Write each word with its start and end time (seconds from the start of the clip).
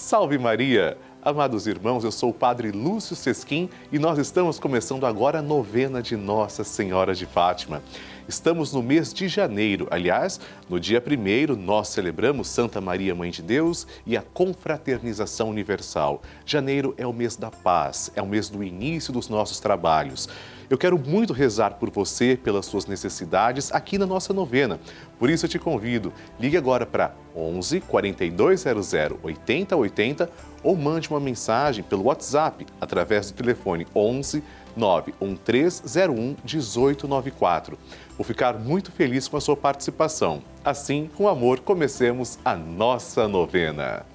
Salve 0.00 0.38
Maria! 0.38 0.96
Amados 1.22 1.66
irmãos, 1.66 2.02
eu 2.02 2.10
sou 2.10 2.30
o 2.30 2.34
Padre 2.34 2.72
Lúcio 2.72 3.14
Sesquim 3.14 3.68
e 3.92 3.98
nós 3.98 4.18
estamos 4.18 4.58
começando 4.58 5.04
agora 5.04 5.40
a 5.40 5.42
novena 5.42 6.02
de 6.02 6.16
Nossa 6.16 6.64
Senhora 6.64 7.14
de 7.14 7.26
Fátima. 7.26 7.82
Estamos 8.26 8.72
no 8.72 8.82
mês 8.82 9.12
de 9.12 9.28
janeiro. 9.28 9.86
Aliás, 9.90 10.40
no 10.70 10.80
dia 10.80 11.02
primeiro, 11.02 11.54
nós 11.54 11.88
celebramos 11.88 12.48
Santa 12.48 12.80
Maria, 12.80 13.14
Mãe 13.14 13.30
de 13.30 13.42
Deus 13.42 13.86
e 14.06 14.16
a 14.16 14.22
confraternização 14.22 15.50
universal. 15.50 16.22
Janeiro 16.46 16.94
é 16.96 17.06
o 17.06 17.12
mês 17.12 17.36
da 17.36 17.50
paz, 17.50 18.10
é 18.16 18.22
o 18.22 18.26
mês 18.26 18.48
do 18.48 18.64
início 18.64 19.12
dos 19.12 19.28
nossos 19.28 19.60
trabalhos. 19.60 20.30
Eu 20.70 20.78
quero 20.78 20.96
muito 20.96 21.32
rezar 21.32 21.74
por 21.74 21.90
você, 21.90 22.38
pelas 22.40 22.64
suas 22.64 22.86
necessidades 22.86 23.72
aqui 23.72 23.98
na 23.98 24.06
nossa 24.06 24.32
novena. 24.32 24.78
Por 25.18 25.28
isso 25.28 25.44
eu 25.44 25.50
te 25.50 25.58
convido, 25.58 26.12
ligue 26.38 26.56
agora 26.56 26.86
para 26.86 27.12
11 27.34 27.80
4200 27.80 28.94
8080 29.20 30.30
ou 30.62 30.76
mande 30.76 31.10
uma 31.10 31.18
mensagem 31.18 31.82
pelo 31.82 32.04
WhatsApp 32.04 32.64
através 32.80 33.32
do 33.32 33.34
telefone 33.34 33.84
11 33.92 34.44
91301 34.76 36.36
1894. 36.44 37.76
Vou 38.16 38.24
ficar 38.24 38.56
muito 38.56 38.92
feliz 38.92 39.26
com 39.26 39.36
a 39.36 39.40
sua 39.40 39.56
participação. 39.56 40.40
Assim, 40.64 41.10
com 41.16 41.26
amor, 41.26 41.58
comecemos 41.58 42.38
a 42.44 42.54
nossa 42.54 43.26
novena. 43.26 44.06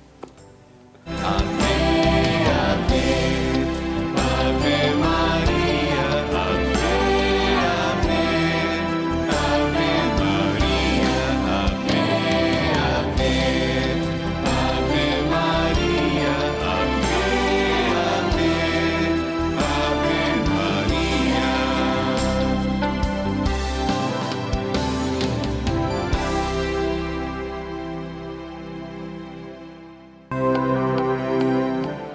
Amém, 1.05 1.74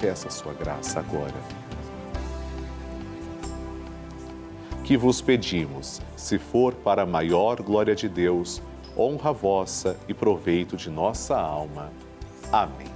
Peça 0.00 0.30
sua 0.30 0.52
graça 0.52 1.00
agora. 1.00 1.34
Que 4.82 4.96
vos 4.96 5.20
pedimos, 5.20 6.00
se 6.16 6.38
for 6.38 6.74
para 6.74 7.02
a 7.02 7.06
maior 7.06 7.62
glória 7.62 7.94
de 7.94 8.08
Deus, 8.08 8.60
honra 8.96 9.32
vossa 9.32 9.96
e 10.06 10.12
proveito 10.12 10.76
de 10.76 10.90
nossa 10.90 11.36
alma. 11.38 11.90
Amém. 12.52 12.92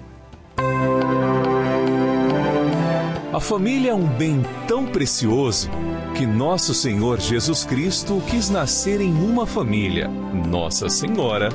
A 3.32 3.40
família 3.40 3.92
é 3.92 3.94
um 3.94 4.06
bem 4.06 4.42
tão 4.66 4.84
precioso 4.86 5.70
que 6.16 6.26
nosso 6.26 6.74
Senhor 6.74 7.20
Jesus 7.20 7.64
Cristo 7.64 8.20
quis 8.28 8.50
nascer 8.50 9.00
em 9.00 9.12
uma 9.12 9.46
família, 9.46 10.08
Nossa 10.08 10.88
Senhora, 10.88 11.48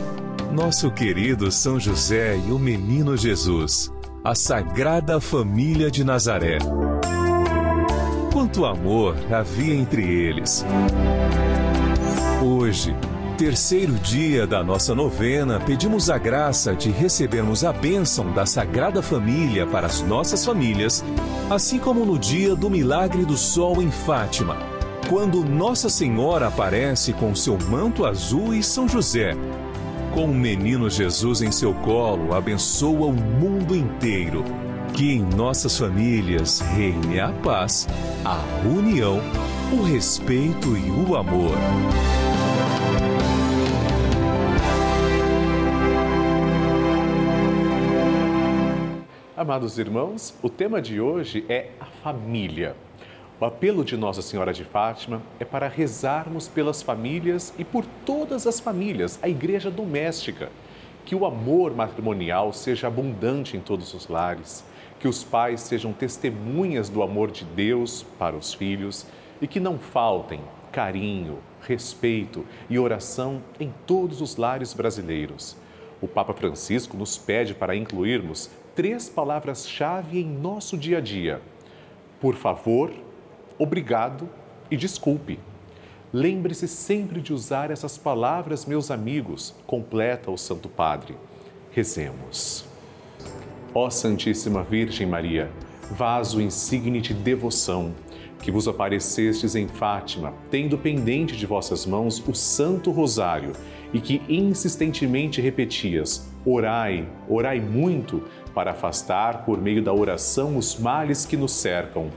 nosso 0.51 0.89
querido 0.89 1.51
São 1.51 1.79
José 1.79 2.37
e 2.37 2.51
o 2.51 2.57
menino 2.57 3.17
Jesus 3.17 3.91
a 4.23 4.33
Sagrada 4.33 5.19
Família 5.19 5.91
de 5.91 6.01
Nazaré. 6.01 6.57
Quanto 8.31 8.63
amor 8.63 9.17
havia 9.29 9.75
entre 9.75 10.01
eles. 10.01 10.65
Hoje, 12.41 12.95
Terceiro 13.37 13.93
dia 13.93 14.45
da 14.45 14.63
nossa 14.63 14.93
novena, 14.93 15.59
pedimos 15.59 16.09
a 16.09 16.19
graça 16.19 16.75
de 16.75 16.91
recebermos 16.91 17.65
a 17.65 17.73
bênção 17.73 18.31
da 18.31 18.45
Sagrada 18.45 19.01
Família 19.01 19.65
para 19.65 19.87
as 19.87 20.01
nossas 20.03 20.45
famílias, 20.45 21.03
assim 21.49 21.79
como 21.79 22.05
no 22.05 22.17
dia 22.17 22.55
do 22.55 22.69
milagre 22.69 23.25
do 23.25 23.35
sol 23.35 23.81
em 23.81 23.89
Fátima, 23.89 24.55
quando 25.09 25.43
Nossa 25.43 25.89
Senhora 25.89 26.47
aparece 26.47 27.11
com 27.11 27.35
seu 27.35 27.57
manto 27.57 28.05
azul 28.05 28.53
e 28.53 28.61
São 28.61 28.87
José. 28.87 29.35
Com 30.13 30.25
o 30.25 30.33
menino 30.35 30.91
Jesus 30.91 31.41
em 31.41 31.51
seu 31.51 31.73
colo, 31.73 32.35
abençoa 32.35 33.07
o 33.07 33.11
mundo 33.11 33.75
inteiro. 33.75 34.43
Que 34.95 35.11
em 35.11 35.23
nossas 35.23 35.75
famílias 35.75 36.59
reine 36.59 37.19
a 37.19 37.31
paz, 37.31 37.87
a 38.23 38.37
união, 38.63 39.19
o 39.71 39.81
respeito 39.81 40.77
e 40.77 40.91
o 40.91 41.15
amor. 41.15 41.57
Amados 49.35 49.79
irmãos, 49.79 50.37
o 50.43 50.49
tema 50.49 50.79
de 50.79 51.01
hoje 51.01 51.43
é 51.49 51.71
a 51.79 51.85
família. 51.85 52.75
O 53.43 53.45
apelo 53.45 53.83
de 53.83 53.97
Nossa 53.97 54.21
Senhora 54.21 54.53
de 54.53 54.63
Fátima 54.63 55.21
é 55.37 55.43
para 55.43 55.67
rezarmos 55.67 56.47
pelas 56.47 56.81
famílias 56.81 57.53
e 57.57 57.65
por 57.65 57.83
todas 58.05 58.47
as 58.47 58.61
famílias, 58.61 59.19
a 59.21 59.27
igreja 59.27 59.69
doméstica. 59.69 60.49
Que 61.03 61.13
o 61.13 61.25
amor 61.25 61.75
matrimonial 61.75 62.53
seja 62.53 62.87
abundante 62.87 63.57
em 63.57 63.59
todos 63.59 63.93
os 63.93 64.07
lares, 64.07 64.63
que 64.97 65.09
os 65.09 65.25
pais 65.25 65.59
sejam 65.59 65.91
testemunhas 65.91 66.87
do 66.87 67.03
amor 67.03 67.31
de 67.31 67.43
Deus 67.43 68.05
para 68.17 68.33
os 68.33 68.53
filhos 68.53 69.05
e 69.41 69.45
que 69.45 69.59
não 69.59 69.77
faltem 69.77 70.39
carinho, 70.71 71.39
respeito 71.63 72.45
e 72.69 72.79
oração 72.79 73.43
em 73.59 73.73
todos 73.85 74.21
os 74.21 74.37
lares 74.37 74.73
brasileiros. 74.73 75.57
O 76.01 76.07
Papa 76.07 76.31
Francisco 76.31 76.95
nos 76.95 77.17
pede 77.17 77.53
para 77.53 77.75
incluirmos 77.75 78.49
três 78.73 79.09
palavras-chave 79.09 80.21
em 80.21 80.25
nosso 80.25 80.77
dia 80.77 80.99
a 80.99 81.01
dia: 81.01 81.41
por 82.21 82.35
favor, 82.35 82.89
obrigado 83.57 84.29
e 84.69 84.77
desculpe. 84.77 85.39
Lembre-se 86.11 86.67
sempre 86.67 87.21
de 87.21 87.33
usar 87.33 87.71
essas 87.71 87.97
palavras, 87.97 88.65
meus 88.65 88.91
amigos, 88.91 89.55
completa 89.65 90.29
o 90.29 90.37
Santo 90.37 90.69
Padre. 90.69 91.15
Rezemos. 91.71 92.65
Ó 93.73 93.89
Santíssima 93.89 94.61
Virgem 94.61 95.07
Maria, 95.07 95.49
vaso 95.89 96.39
insigne 96.39 97.01
de 97.01 97.13
devoção, 97.13 97.93
que 98.39 98.51
vos 98.51 98.67
aparecestes 98.67 99.55
em 99.55 99.67
Fátima, 99.67 100.33
tendo 100.51 100.77
pendente 100.77 101.35
de 101.35 101.45
vossas 101.45 101.85
mãos 101.85 102.21
o 102.27 102.35
Santo 102.35 102.91
Rosário, 102.91 103.53
e 103.93 103.99
que 103.99 104.21
insistentemente 104.27 105.41
repetias: 105.41 106.29
Orai, 106.45 107.07
orai 107.29 107.59
muito, 107.59 108.23
para 108.53 108.71
afastar, 108.71 109.45
por 109.45 109.61
meio 109.61 109.81
da 109.81 109.93
oração, 109.93 110.57
os 110.57 110.77
males 110.77 111.25
que 111.25 111.37
nos 111.37 111.53
cercam. 111.53 112.09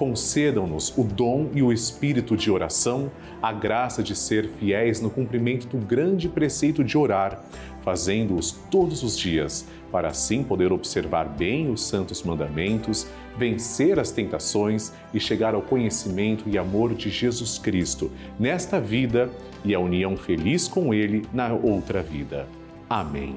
Concedam-nos 0.00 0.96
o 0.96 1.04
dom 1.04 1.50
e 1.52 1.62
o 1.62 1.70
espírito 1.70 2.34
de 2.34 2.50
oração, 2.50 3.12
a 3.42 3.52
graça 3.52 4.02
de 4.02 4.16
ser 4.16 4.48
fiéis 4.48 4.98
no 4.98 5.10
cumprimento 5.10 5.66
do 5.66 5.76
grande 5.76 6.26
preceito 6.26 6.82
de 6.82 6.96
orar, 6.96 7.44
fazendo-os 7.82 8.52
todos 8.70 9.02
os 9.02 9.18
dias, 9.18 9.66
para 9.92 10.08
assim 10.08 10.42
poder 10.42 10.72
observar 10.72 11.28
bem 11.28 11.70
os 11.70 11.82
santos 11.82 12.22
mandamentos, 12.22 13.06
vencer 13.36 13.98
as 13.98 14.10
tentações 14.10 14.90
e 15.12 15.20
chegar 15.20 15.54
ao 15.54 15.60
conhecimento 15.60 16.48
e 16.48 16.56
amor 16.56 16.94
de 16.94 17.10
Jesus 17.10 17.58
Cristo 17.58 18.10
nesta 18.38 18.80
vida 18.80 19.28
e 19.62 19.74
a 19.74 19.78
união 19.78 20.16
feliz 20.16 20.66
com 20.66 20.94
Ele 20.94 21.26
na 21.30 21.52
outra 21.52 22.02
vida. 22.02 22.46
Amém. 22.88 23.36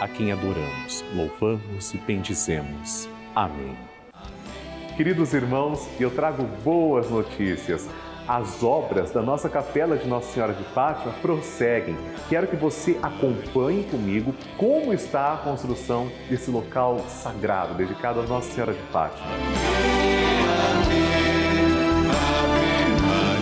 a 0.00 0.08
quem 0.08 0.32
adoramos, 0.32 1.04
louvamos 1.14 1.92
e 1.92 1.98
bendizemos. 1.98 3.08
Amém. 3.34 3.76
Queridos 4.96 5.32
irmãos, 5.34 5.86
eu 6.00 6.10
trago 6.10 6.42
boas 6.64 7.10
notícias. 7.10 7.88
As 8.26 8.62
obras 8.62 9.10
da 9.10 9.20
nossa 9.20 9.48
capela 9.48 9.96
de 9.96 10.06
Nossa 10.06 10.32
Senhora 10.32 10.52
de 10.52 10.62
Fátima 10.64 11.12
prosseguem. 11.20 11.96
Quero 12.28 12.46
que 12.46 12.56
você 12.56 12.98
acompanhe 13.02 13.84
comigo 13.84 14.34
como 14.56 14.92
está 14.92 15.34
a 15.34 15.36
construção 15.38 16.10
desse 16.28 16.50
local 16.50 17.00
sagrado 17.08 17.74
dedicado 17.74 18.20
a 18.20 18.22
Nossa 18.24 18.52
Senhora 18.52 18.72
de 18.72 18.82
Fátima. 18.92 19.26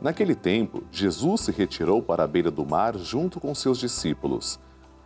Naquele 0.00 0.34
tempo, 0.34 0.82
Jesus 0.90 1.42
se 1.42 1.52
retirou 1.52 2.00
para 2.00 2.24
a 2.24 2.26
beira 2.26 2.50
do 2.50 2.64
mar 2.64 2.96
junto 2.96 3.38
com 3.38 3.54
seus 3.54 3.78
discípulos. 3.78 4.58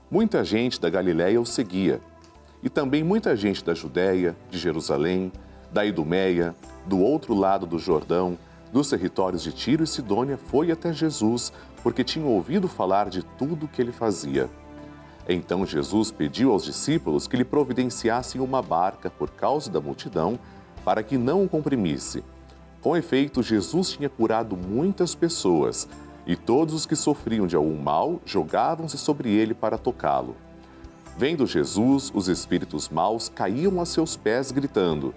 Muita 0.09 0.45
gente 0.45 0.81
da 0.81 0.89
Galiléia 0.89 1.41
o 1.41 1.45
seguia, 1.45 2.01
e 2.63 2.71
também 2.71 3.03
muita 3.03 3.37
gente 3.37 3.65
da 3.65 3.75
Judéia, 3.75 4.37
de 4.49 4.57
Jerusalém, 4.57 5.33
da 5.75 5.85
Idumeia, 5.85 6.55
do 6.87 7.01
outro 7.01 7.35
lado 7.35 7.67
do 7.67 7.81
Jordão, 7.81 8.39
dos 8.73 8.89
territórios 8.89 9.43
de 9.43 9.53
Tiro 9.53 9.83
e 9.83 9.87
Sidônia, 9.89 10.37
foi 10.39 10.71
até 10.71 10.93
Jesus, 10.93 11.53
porque 11.83 12.05
tinha 12.05 12.25
ouvido 12.25 12.69
falar 12.69 13.11
de 13.11 13.25
tudo 13.25 13.67
que 13.67 13.83
ele 13.83 13.91
fazia. 13.91 14.49
Então 15.29 15.67
Jesus 15.67 16.13
pediu 16.13 16.53
aos 16.53 16.65
discípulos 16.65 17.27
que 17.27 17.37
lhe 17.37 17.45
providenciassem 17.45 18.41
uma 18.41 18.63
barca 18.63 19.11
por 19.11 19.31
causa 19.31 19.69
da 19.69 19.81
multidão, 19.81 20.39
para 20.85 21.03
que 21.03 21.19
não 21.19 21.43
o 21.43 21.49
comprimisse. 21.49 22.23
Com 22.81 22.97
efeito, 22.97 23.43
Jesus 23.43 23.91
tinha 23.91 24.09
curado 24.09 24.57
muitas 24.57 25.13
pessoas 25.13 25.89
e 26.25 26.37
todos 26.37 26.73
os 26.73 26.87
que 26.87 26.95
sofriam 26.95 27.49
de 27.49 27.57
algum 27.57 27.83
mal 27.83 28.21
jogavam-se 28.25 28.97
sobre 28.97 29.31
ele 29.31 29.55
para 29.55 29.77
tocá-lo. 29.77 30.37
Vendo 31.19 31.47
Jesus, 31.47 32.13
os 32.15 32.29
espíritos 32.29 32.89
maus 32.89 33.29
caíam 33.29 33.81
a 33.81 33.85
seus 33.85 34.17
pés, 34.17 34.53
gritando: 34.53 35.13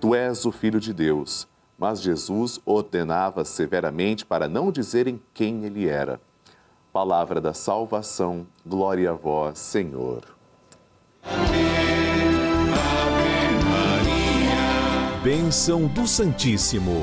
Tu 0.00 0.14
és 0.14 0.44
o 0.44 0.52
Filho 0.52 0.80
de 0.80 0.92
Deus. 0.92 1.48
Mas 1.78 2.00
Jesus 2.00 2.60
ordenava 2.64 3.44
severamente 3.44 4.26
para 4.26 4.48
não 4.48 4.72
dizerem 4.72 5.20
quem 5.32 5.64
ele 5.64 5.88
era. 5.88 6.20
Palavra 6.92 7.40
da 7.40 7.54
salvação, 7.54 8.46
glória 8.66 9.10
a 9.10 9.14
vós, 9.14 9.58
Senhor. 9.58 10.24
Maria. 13.64 15.20
Bênção 15.22 15.86
do 15.86 16.06
Santíssimo. 16.06 17.02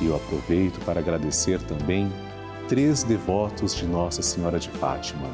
e 0.00 0.06
eu 0.06 0.16
aproveito 0.16 0.82
para 0.84 1.00
agradecer 1.00 1.60
também 1.62 2.10
três 2.68 3.02
devotos 3.02 3.74
de 3.74 3.86
Nossa 3.86 4.22
Senhora 4.22 4.58
de 4.58 4.68
Fátima. 4.70 5.28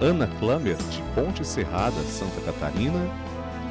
Ana 0.00 0.26
Klammer, 0.38 0.76
de 0.76 1.02
Ponte 1.14 1.44
Serrada, 1.46 2.00
Santa 2.02 2.40
Catarina, 2.40 3.00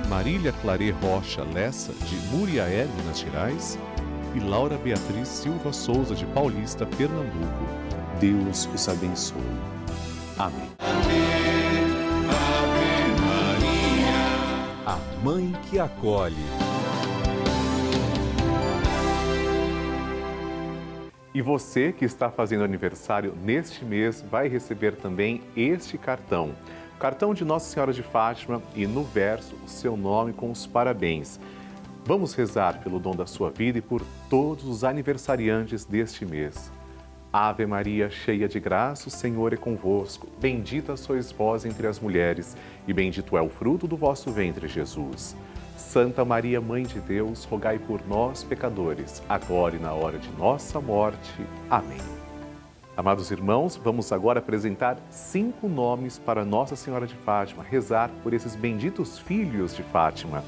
Marília 0.08 0.54
Clare 0.62 0.92
Rocha 0.92 1.44
Lessa, 1.54 1.94
de 1.94 2.16
Muriaé, 2.28 2.88
Minas 2.98 3.20
Gerais, 3.20 3.78
e 4.36 4.40
Laura 4.40 4.78
Beatriz 4.78 5.28
Silva 5.28 5.74
Souza, 5.74 6.16
de 6.16 6.26
Paulista, 6.28 6.86
Pernambuco. 6.86 7.66
Deus 8.20 8.70
os 8.74 8.88
abençoe. 8.88 9.42
Amém. 10.38 10.70
Ave, 10.80 11.22
Ave 12.30 13.22
Maria. 13.26 14.14
A 14.86 15.24
Mãe 15.24 15.54
que 15.70 15.80
acolhe. 15.80 16.71
E 21.42 21.44
você 21.44 21.92
que 21.92 22.06
está 22.06 22.30
fazendo 22.30 22.64
aniversário 22.64 23.34
neste 23.44 23.84
mês 23.84 24.24
vai 24.30 24.48
receber 24.48 24.96
também 24.96 25.42
este 25.58 25.98
cartão. 25.98 26.52
Cartão 27.00 27.34
de 27.34 27.44
Nossa 27.44 27.68
Senhora 27.68 27.92
de 27.92 28.04
Fátima 28.04 28.62
e 28.76 28.86
no 28.86 29.04
verso 29.04 29.56
o 29.66 29.68
seu 29.68 29.98
nome 29.98 30.34
com 30.34 30.52
os 30.52 30.68
parabéns. 30.68 31.40
Vamos 32.06 32.36
rezar 32.36 32.80
pelo 32.84 33.00
dom 33.00 33.16
da 33.16 33.26
sua 33.26 33.50
vida 33.50 33.80
e 33.80 33.82
por 33.82 34.04
todos 34.30 34.66
os 34.66 34.84
aniversariantes 34.84 35.84
deste 35.84 36.28
mês. 36.28 36.72
Ave 37.34 37.66
Maria, 37.66 38.08
cheia 38.12 38.48
de 38.48 38.60
graça, 38.60 39.08
o 39.08 39.12
Senhor 39.12 39.52
é 39.52 39.58
convosco. 39.58 40.28
Bendita 40.40 40.96
sois 40.96 41.32
vós 41.32 41.66
entre 41.66 41.88
as 41.88 42.00
mulheres, 42.00 42.56
e 42.88 42.94
bendito 42.94 43.36
é 43.36 43.42
o 43.42 43.50
fruto 43.50 43.88
do 43.88 43.98
vosso 43.98 44.30
ventre, 44.30 44.68
Jesus. 44.68 45.36
Santa 45.78 46.24
Maria, 46.24 46.62
Mãe 46.62 46.84
de 46.84 47.00
Deus, 47.00 47.46
rogai 47.46 47.80
por 47.80 48.06
nós, 48.08 48.44
pecadores, 48.44 49.22
agora 49.28 49.76
e 49.76 49.80
na 49.80 49.94
hora 49.94 50.18
de 50.18 50.30
nossa 50.32 50.80
morte. 50.80 51.46
Amém. 51.70 52.00
Amados 52.96 53.32
irmãos, 53.32 53.78
vamos 53.78 54.12
agora 54.12 54.40
apresentar 54.40 54.98
cinco 55.10 55.68
nomes 55.68 56.20
para 56.20 56.46
Nossa 56.46 56.76
Senhora 56.76 57.08
de 57.08 57.16
Fátima, 57.16 57.64
rezar 57.64 58.10
por 58.22 58.34
esses 58.34 58.56
benditos 58.56 59.18
filhos 59.18 59.76
de 59.76 59.82
Fátima. 59.82 60.44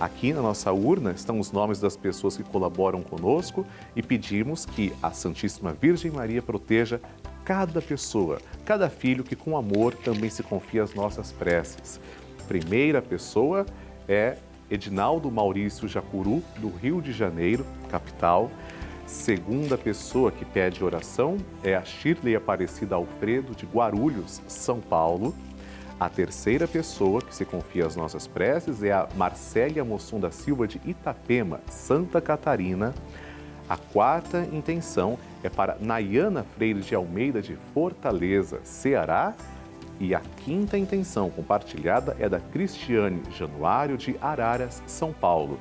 Aqui 0.00 0.32
na 0.32 0.40
nossa 0.40 0.72
urna 0.72 1.10
estão 1.10 1.38
os 1.38 1.52
nomes 1.52 1.78
das 1.78 1.96
pessoas 1.96 2.36
que 2.36 2.42
colaboram 2.42 3.02
conosco 3.02 3.66
e 3.94 4.02
pedimos 4.02 4.64
que 4.64 4.94
a 5.02 5.10
Santíssima 5.10 5.74
Virgem 5.74 6.10
Maria 6.10 6.40
proteja 6.40 7.00
cada 7.44 7.82
pessoa, 7.82 8.40
cada 8.64 8.88
filho 8.88 9.22
que 9.22 9.36
com 9.36 9.56
amor 9.56 9.92
também 9.94 10.30
se 10.30 10.42
confia 10.42 10.84
às 10.84 10.94
nossas 10.94 11.32
preces. 11.32 12.00
Primeira 12.48 13.02
pessoa 13.02 13.66
é 14.08 14.38
Edinaldo 14.70 15.30
Maurício 15.30 15.88
Jacuru, 15.88 16.42
do 16.58 16.68
Rio 16.68 17.02
de 17.02 17.12
Janeiro, 17.12 17.66
capital. 17.90 18.50
Segunda 19.06 19.76
pessoa 19.76 20.30
que 20.30 20.44
pede 20.44 20.84
oração 20.84 21.36
é 21.64 21.74
a 21.74 21.84
Shirley 21.84 22.36
Aparecida 22.36 22.94
Alfredo, 22.94 23.54
de 23.54 23.66
Guarulhos, 23.66 24.40
São 24.46 24.80
Paulo. 24.80 25.34
A 25.98 26.08
terceira 26.08 26.66
pessoa 26.68 27.20
que 27.20 27.34
se 27.34 27.44
confia 27.44 27.86
às 27.86 27.96
nossas 27.96 28.26
preces 28.26 28.82
é 28.82 28.92
a 28.92 29.08
Marcélia 29.16 29.84
Mossum 29.84 30.20
da 30.20 30.30
Silva, 30.30 30.66
de 30.66 30.80
Itapema, 30.86 31.60
Santa 31.68 32.20
Catarina. 32.20 32.94
A 33.68 33.76
quarta 33.76 34.48
intenção 34.52 35.18
é 35.42 35.48
para 35.48 35.76
Nayana 35.80 36.44
Freire 36.56 36.80
de 36.80 36.94
Almeida, 36.94 37.42
de 37.42 37.56
Fortaleza, 37.74 38.60
Ceará. 38.64 39.34
E 40.00 40.14
a 40.14 40.20
quinta 40.20 40.78
intenção 40.78 41.28
compartilhada 41.28 42.16
é 42.18 42.26
da 42.26 42.40
Cristiane 42.40 43.22
Januário 43.36 43.98
de 43.98 44.16
Araras, 44.18 44.82
São 44.86 45.12
Paulo. 45.12 45.60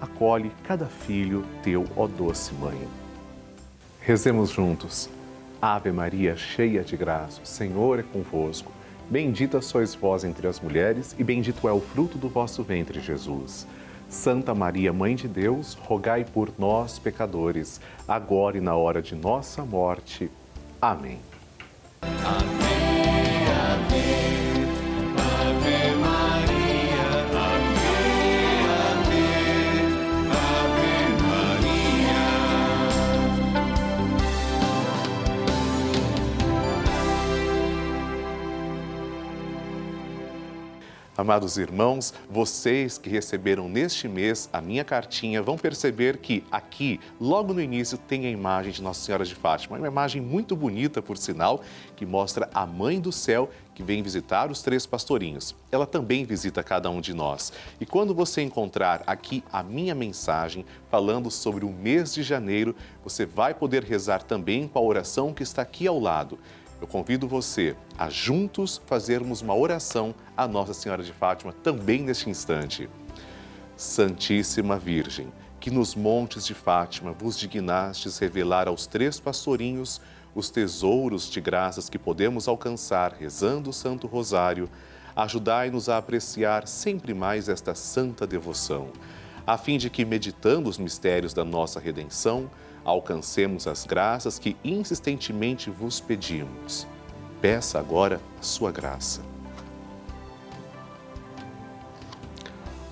Acolhe 0.00 0.52
cada 0.62 0.86
filho 0.86 1.44
teu, 1.60 1.84
ó 1.96 2.06
doce 2.06 2.54
mãe. 2.54 2.78
Rezemos 4.00 4.50
juntos. 4.50 5.10
Ave 5.60 5.90
Maria, 5.90 6.36
cheia 6.36 6.82
de 6.82 6.96
graça, 6.96 7.42
o 7.42 7.46
Senhor 7.46 7.98
é 7.98 8.02
convosco. 8.02 8.72
Bendita 9.10 9.60
sois 9.60 9.94
vós 9.94 10.22
entre 10.22 10.46
as 10.46 10.60
mulheres, 10.60 11.14
e 11.18 11.24
bendito 11.24 11.68
é 11.68 11.72
o 11.72 11.80
fruto 11.80 12.16
do 12.16 12.28
vosso 12.28 12.62
ventre, 12.62 13.00
Jesus. 13.00 13.66
Santa 14.08 14.54
Maria, 14.54 14.92
Mãe 14.92 15.16
de 15.16 15.28
Deus, 15.28 15.74
rogai 15.74 16.24
por 16.24 16.52
nós, 16.56 16.98
pecadores, 16.98 17.80
agora 18.06 18.56
e 18.56 18.60
na 18.60 18.74
hora 18.74 19.02
de 19.02 19.14
nossa 19.14 19.64
morte. 19.64 20.30
Amém. 20.80 21.18
Amém, 22.02 22.89
amém. 23.60 24.49
Amados 41.20 41.58
irmãos, 41.58 42.14
vocês 42.30 42.96
que 42.96 43.10
receberam 43.10 43.68
neste 43.68 44.08
mês 44.08 44.48
a 44.54 44.58
minha 44.58 44.82
cartinha 44.82 45.42
vão 45.42 45.58
perceber 45.58 46.16
que 46.16 46.42
aqui, 46.50 46.98
logo 47.20 47.52
no 47.52 47.60
início, 47.60 47.98
tem 47.98 48.24
a 48.24 48.30
imagem 48.30 48.72
de 48.72 48.82
Nossa 48.82 49.04
Senhora 49.04 49.26
de 49.26 49.34
Fátima. 49.34 49.76
É 49.76 49.80
uma 49.80 49.88
imagem 49.88 50.22
muito 50.22 50.56
bonita, 50.56 51.02
por 51.02 51.18
sinal, 51.18 51.60
que 51.94 52.06
mostra 52.06 52.48
a 52.54 52.64
Mãe 52.64 52.98
do 52.98 53.12
Céu 53.12 53.50
que 53.74 53.82
vem 53.82 54.02
visitar 54.02 54.50
os 54.50 54.62
três 54.62 54.86
pastorinhos. 54.86 55.54
Ela 55.70 55.86
também 55.86 56.24
visita 56.24 56.62
cada 56.62 56.88
um 56.88 57.02
de 57.02 57.12
nós. 57.12 57.52
E 57.78 57.84
quando 57.84 58.14
você 58.14 58.40
encontrar 58.40 59.02
aqui 59.06 59.44
a 59.52 59.62
minha 59.62 59.94
mensagem 59.94 60.64
falando 60.90 61.30
sobre 61.30 61.66
o 61.66 61.70
mês 61.70 62.14
de 62.14 62.22
janeiro, 62.22 62.74
você 63.04 63.26
vai 63.26 63.52
poder 63.52 63.84
rezar 63.84 64.22
também 64.22 64.66
com 64.66 64.78
a 64.78 64.82
oração 64.82 65.34
que 65.34 65.42
está 65.42 65.60
aqui 65.60 65.86
ao 65.86 66.00
lado 66.00 66.38
eu 66.80 66.86
convido 66.86 67.28
você 67.28 67.76
a 67.98 68.08
juntos 68.08 68.80
fazermos 68.86 69.42
uma 69.42 69.54
oração 69.54 70.14
à 70.36 70.48
Nossa 70.48 70.72
Senhora 70.72 71.02
de 71.02 71.12
Fátima 71.12 71.52
também 71.52 72.02
neste 72.02 72.30
instante. 72.30 72.88
Santíssima 73.76 74.78
Virgem, 74.78 75.32
que 75.60 75.70
nos 75.70 75.94
montes 75.94 76.46
de 76.46 76.54
Fátima 76.54 77.12
vos 77.12 77.38
dignastes 77.38 78.18
revelar 78.18 78.66
aos 78.66 78.86
três 78.86 79.20
pastorinhos 79.20 80.00
os 80.34 80.48
tesouros 80.48 81.28
de 81.28 81.40
graças 81.40 81.88
que 81.88 81.98
podemos 81.98 82.48
alcançar 82.48 83.12
rezando 83.12 83.70
o 83.70 83.72
Santo 83.72 84.06
Rosário, 84.06 84.70
ajudai-nos 85.14 85.88
a 85.88 85.98
apreciar 85.98 86.66
sempre 86.66 87.12
mais 87.12 87.48
esta 87.48 87.74
santa 87.74 88.26
devoção, 88.26 88.88
a 89.46 89.58
fim 89.58 89.76
de 89.76 89.90
que, 89.90 90.04
meditando 90.04 90.68
os 90.68 90.78
mistérios 90.78 91.34
da 91.34 91.44
nossa 91.44 91.80
redenção, 91.80 92.48
alcancemos 92.90 93.66
as 93.66 93.84
graças 93.84 94.38
que 94.38 94.56
insistentemente 94.64 95.70
vos 95.70 96.00
pedimos. 96.00 96.86
Peça 97.40 97.78
agora 97.78 98.20
sua 98.40 98.70
graça. 98.70 99.22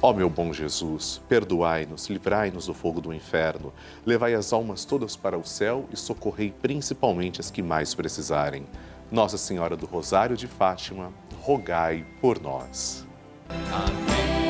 Ó 0.00 0.12
meu 0.12 0.30
bom 0.30 0.52
Jesus, 0.52 1.20
perdoai-nos, 1.28 2.06
livrai-nos 2.08 2.66
do 2.66 2.74
fogo 2.74 3.00
do 3.00 3.12
inferno, 3.12 3.72
levai 4.06 4.34
as 4.34 4.52
almas 4.52 4.84
todas 4.84 5.16
para 5.16 5.36
o 5.36 5.44
céu 5.44 5.86
e 5.92 5.96
socorrei 5.96 6.52
principalmente 6.52 7.40
as 7.40 7.50
que 7.50 7.60
mais 7.60 7.94
precisarem. 7.94 8.64
Nossa 9.10 9.36
Senhora 9.36 9.76
do 9.76 9.86
Rosário 9.86 10.36
de 10.36 10.46
Fátima, 10.46 11.12
rogai 11.40 12.06
por 12.20 12.40
nós. 12.40 13.04
Amém. 13.72 14.47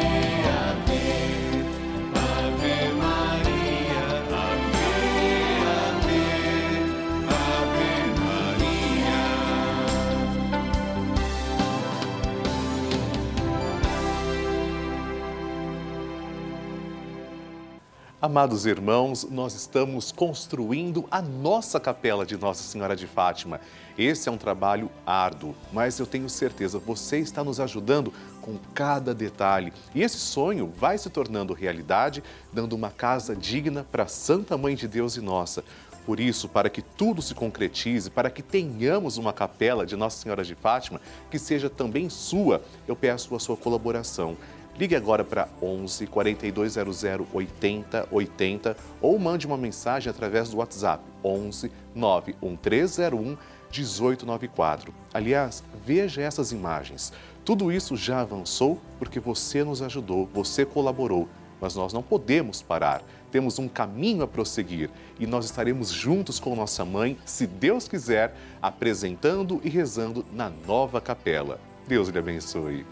Amados 18.20 18.66
irmãos, 18.66 19.22
nós 19.31 19.54
estamos 19.54 20.11
construindo 20.11 21.07
a 21.09 21.22
nossa 21.22 21.78
capela 21.78 22.26
de 22.26 22.37
Nossa 22.37 22.64
Senhora 22.64 22.96
de 22.96 23.07
Fátima. 23.07 23.61
Esse 23.96 24.28
é 24.28 24.33
um 24.33 24.37
trabalho 24.37 24.90
árduo, 25.07 25.54
mas 25.72 26.00
eu 26.00 26.07
tenho 26.07 26.28
certeza 26.28 26.81
você 26.81 27.20
está 27.20 27.44
nos 27.44 27.61
ajudando 27.61 28.12
com 28.42 28.59
cada 28.74 29.14
detalhe. 29.14 29.72
E 29.94 30.02
esse 30.02 30.18
sonho 30.18 30.66
vai 30.66 30.98
se 30.98 31.09
tornando 31.09 31.54
realidade, 31.54 32.24
dando 32.52 32.72
uma 32.72 32.90
casa 32.90 33.37
digna 33.37 33.87
para 33.88 34.09
Santa 34.09 34.59
Mãe 34.59 34.74
de 34.74 34.88
Deus 34.88 35.16
e 35.16 35.20
nossa. 35.20 35.62
Por 36.04 36.18
isso, 36.18 36.48
para 36.48 36.68
que 36.68 36.83
tudo 36.83 37.22
se 37.22 37.37
concretize, 37.37 38.11
para 38.11 38.31
que 38.31 38.42
tenhamos 38.42 39.16
uma 39.16 39.33
capela 39.33 39.87
de 39.87 39.94
Nossa 39.94 40.20
Senhora 40.20 40.42
de 40.42 40.57
Fátima 40.57 41.00
que 41.31 41.38
seja 41.38 41.70
também 41.70 42.11
sua, 42.11 42.62
eu 42.88 42.96
peço 42.96 43.33
a 43.37 43.38
sua 43.38 43.57
colaboração. 43.57 44.37
Ligue 44.78 44.94
agora 44.94 45.24
para 45.24 45.48
11 45.60 46.06
4200 46.06 47.04
80 47.32 48.08
80 48.12 48.76
ou 49.00 49.18
mande 49.18 49.44
uma 49.44 49.56
mensagem 49.56 50.08
através 50.08 50.50
do 50.50 50.58
WhatsApp 50.58 51.02
11 51.24 51.72
91301 51.94 53.36
1894. 53.70 54.94
Aliás, 55.12 55.64
veja 55.84 56.22
essas 56.22 56.52
imagens. 56.52 57.12
Tudo 57.44 57.72
isso 57.72 57.96
já 57.96 58.20
avançou 58.20 58.80
porque 59.00 59.18
você 59.18 59.64
nos 59.64 59.82
ajudou, 59.82 60.28
você 60.32 60.64
colaborou, 60.64 61.28
mas 61.60 61.74
nós 61.74 61.92
não 61.92 62.02
podemos 62.02 62.62
parar. 62.62 63.02
Temos 63.32 63.58
um 63.58 63.68
caminho 63.68 64.22
a 64.22 64.28
prosseguir 64.28 64.90
e 65.18 65.26
nós 65.26 65.44
estaremos 65.44 65.90
juntos 65.90 66.38
com 66.38 66.54
nossa 66.54 66.84
mãe, 66.84 67.18
se 67.24 67.46
Deus 67.46 67.88
quiser, 67.88 68.34
apresentando 68.62 69.60
e 69.64 69.68
rezando 69.68 70.24
na 70.32 70.48
nova 70.48 71.00
capela. 71.00 71.58
Deus 71.86 72.08
lhe 72.08 72.18
abençoe. 72.18 72.86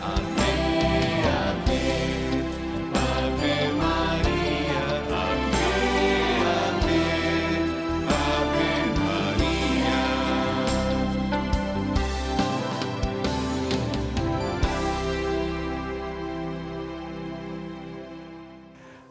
Amém. 0.00 0.39